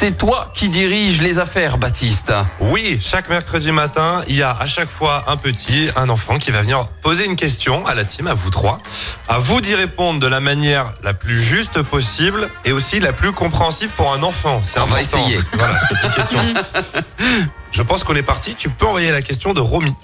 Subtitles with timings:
[0.00, 2.32] c'est toi qui diriges les affaires, Baptiste.
[2.58, 6.50] Oui, chaque mercredi matin, il y a à chaque fois un petit, un enfant qui
[6.50, 8.78] va venir poser une question à la team, à vous trois.
[9.28, 13.32] À vous d'y répondre de la manière la plus juste possible et aussi la plus
[13.32, 14.62] compréhensive pour un enfant.
[14.64, 15.38] C'est On va essayer.
[15.52, 16.38] Voilà, c'est une question.
[17.70, 18.54] Je pense qu'on est parti.
[18.54, 19.94] Tu peux envoyer la question de Romy.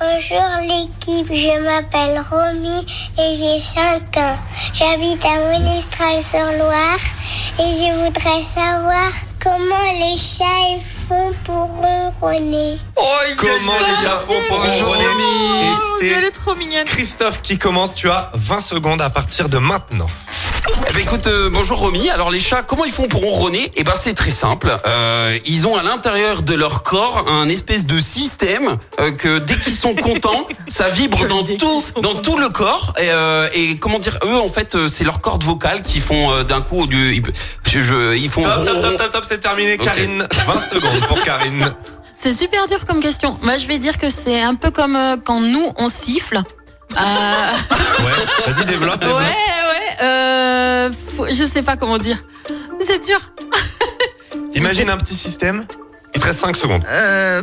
[0.00, 2.86] Bonjour l'équipe, je m'appelle Romy
[3.18, 4.38] et j'ai 5 ans.
[4.72, 6.98] J'habite à Monestral-sur-Loire
[7.58, 12.78] et je voudrais savoir comment les chats ils font pour ronronner.
[13.36, 16.84] Comment les chats font pour ronronner Et c'est Elle est trop mignonne.
[16.86, 17.94] Christophe qui commence.
[17.94, 20.06] Tu as 20 secondes à partir de maintenant.
[20.68, 22.08] Eh ben écoute, euh, bonjour Romy.
[22.10, 23.72] Alors les chats, comment ils font pour ronronner?
[23.76, 24.76] Eh ben c'est très simple.
[24.86, 29.56] Euh, ils ont à l'intérieur de leur corps un espèce de système euh, que dès
[29.56, 32.94] qu'ils sont contents, ça vibre dans tout, dans tout le corps.
[32.98, 36.30] Et, euh, et comment dire, eux en fait, euh, c'est leurs cordes vocales qui font
[36.30, 37.22] euh, d'un coup du, ils,
[37.68, 38.42] je- je- ils font.
[38.42, 39.74] Top, top, top, top, top, c'est terminé.
[39.74, 39.84] Ok.
[39.84, 41.72] Karine, 20 secondes pour Karine.
[42.16, 43.36] C'est super dur comme question.
[43.42, 46.36] Moi, je vais dire que c'est un peu comme euh, quand nous, on siffle.
[46.96, 47.52] Euh,
[48.04, 48.12] Ouais,
[48.52, 49.00] vas-y, développe.
[49.02, 49.20] ouais, développe.
[49.20, 49.71] ouais.
[50.00, 52.18] Euh, faut- je sais pas comment dire.
[52.80, 53.18] C'est dur.
[54.54, 55.64] Imagine un petit système.
[56.14, 56.84] Il te reste 5 secondes.
[56.88, 57.42] Euh,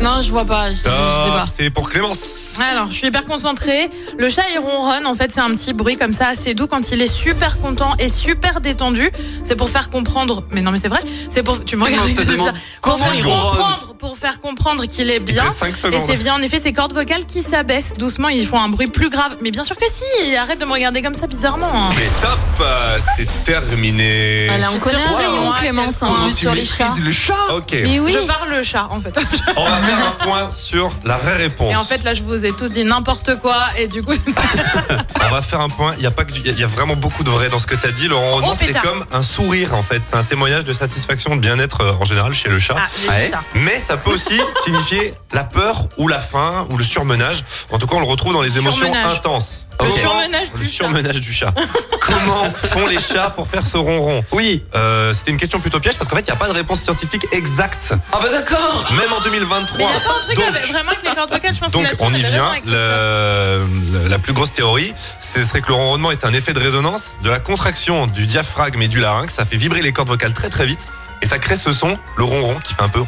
[0.00, 0.70] non, je vois pas.
[0.70, 1.44] Je, je sais pas.
[1.46, 2.18] C'est pour Clémence.
[2.60, 3.90] Alors, je suis hyper concentrée.
[4.18, 5.06] Le chat, il ronronne.
[5.06, 7.94] En fait, c'est un petit bruit comme ça, assez doux quand il est super content
[7.98, 9.10] et super détendu.
[9.44, 10.44] C'est pour faire comprendre.
[10.50, 11.00] Mais non, mais c'est vrai.
[11.28, 11.64] C'est pour.
[11.64, 12.08] Tu me regardes.
[12.10, 12.52] on demande bizarres.
[12.80, 15.42] Pour comment faire il comprendre, pour faire comprendre qu'il est bien.
[15.44, 18.28] reste 5 Et c'est bien, en effet, ces cordes vocales qui s'abaissent doucement.
[18.28, 19.36] Ils font un bruit plus grave.
[19.40, 20.36] Mais bien sûr que si.
[20.36, 21.68] Arrête de me regarder comme ça bizarrement.
[21.72, 21.90] hein.
[21.96, 24.46] Mais top, euh, c'est terminé.
[24.48, 26.86] Voilà, on suis connaît un rayon, Clémence, en comment plus sur les chats.
[27.02, 27.72] le chat Ok.
[27.72, 28.12] Mais oui.
[28.12, 29.18] Je parle le chat, en fait.
[29.56, 31.72] On va faire un point sur la vraie réponse.
[31.72, 33.56] Et en fait, là, je vous tous dit n'importe quoi.
[33.78, 34.12] Et du coup,
[35.26, 35.94] On va faire un point.
[35.98, 37.74] Il y a pas que du- y a vraiment beaucoup de vrai dans ce que
[37.74, 38.08] tu as dit.
[38.08, 40.02] Ronronnement, Oh, c'est comme un sourire en fait.
[40.08, 42.76] C'est un témoignage de satisfaction, de bien-être euh, en général chez le chat.
[42.78, 43.30] ah, Ouais.
[43.30, 43.42] ça.
[43.54, 47.44] Mais ça peut aussi signifier la peur ou la faim ou le surmenage.
[47.70, 49.16] En tout cas, on le retrouve dans les émotions Surmenage.
[49.16, 49.66] intenses.
[49.80, 50.70] Le Comment- surmenage le du chat.
[50.70, 51.52] surmenage du chat.
[52.00, 54.22] Comment font les chats pour faire ce ronron?
[54.32, 54.62] Oui.
[54.74, 56.80] Euh, C'était une question plutôt piège parce qu'en fait, il n'y a pas de réponse
[56.80, 58.86] scientifique exacte, Ah bah d'accord.
[58.92, 59.78] même en 2023.
[59.78, 61.60] Mais il n'y a pas un truc Donc- avec, vraiment avec les cordes vocales, je
[61.60, 62.54] pense Donc que on y vient.
[62.66, 66.60] Le- le- la plus grosse théorie, ce serait que le ronronnement est un effet de
[66.60, 69.32] résonance de la contraction du diaphragme et du larynx.
[69.34, 70.80] Ça fait vibrer les cordes vocales très très vite
[71.22, 73.00] et ça crée ce son, le ronron, qui fait un peu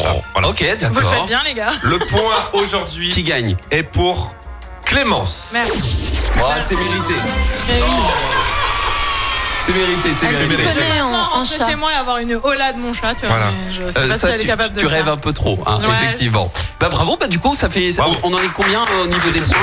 [0.00, 0.14] ça.
[0.32, 0.48] Voilà.
[0.48, 1.14] Ok, Vous le d'accord.
[1.14, 1.72] faites bien, les gars.
[1.82, 4.34] Le point aujourd'hui Qui gagne est pour
[4.90, 5.50] Clémence.
[5.52, 6.10] Merci.
[6.66, 7.14] C'est mérité.
[9.60, 10.56] C'est mérité, c'est Elle s'y mérité.
[10.56, 10.80] mérité.
[10.80, 11.68] connaît en, en rentrer chat.
[11.68, 13.36] chez moi et avoir une hola de mon chat, tu vois.
[13.36, 13.52] Voilà.
[13.52, 15.04] mais je sais Euh, pas si ça, elle est tu, capable de tu le rêves
[15.04, 15.12] faire.
[15.12, 16.50] un peu trop, hein, Ouais, effectivement.
[16.80, 18.16] Bah bravo, bah du coup ça fait, ça- Bravo.
[18.24, 19.58] on en est combien euh, au niveau des points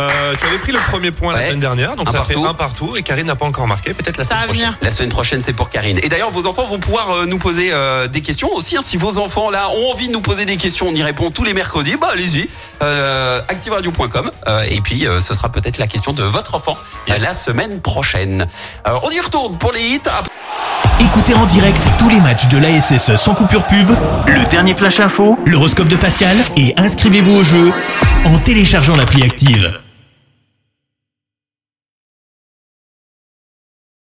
[0.00, 2.42] Euh, tu avais pris le premier point la semaine dernière, donc Un ça partout.
[2.42, 3.92] fait un partout et Karine n'a pas encore marqué.
[3.92, 4.64] Peut-être la Ça semaine va prochaine.
[4.66, 4.78] venir.
[4.82, 5.98] La semaine prochaine c'est pour Karine.
[6.02, 8.76] Et d'ailleurs vos enfants vont pouvoir euh, nous poser euh, des questions aussi.
[8.76, 8.80] hein.
[8.82, 11.44] si vos enfants là ont envie de nous poser des questions, on y répond tous
[11.44, 11.96] les mercredis.
[11.96, 12.48] Bah allez-y,
[12.82, 16.76] euh, activeradio.com euh, et puis euh, ce sera peut-être la question de votre enfant
[17.08, 17.20] Yes.
[17.22, 18.46] la semaine prochaine.
[19.02, 20.00] On y retourne pour les hits.
[20.06, 20.30] Après-
[21.00, 23.90] Écoutez en direct tous les matchs de l'ASSE sans coupure pub,
[24.26, 27.72] le dernier flash info, l'horoscope de Pascal et inscrivez-vous au jeu
[28.26, 29.78] en téléchargeant l'appli active.